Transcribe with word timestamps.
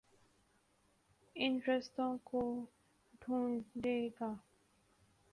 ان 1.35 1.59
رستوں 1.67 2.17
کو 2.23 2.41
ڈھونڈے 3.21 3.97
گا۔ 4.19 4.33